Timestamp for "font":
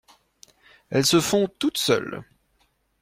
1.21-1.47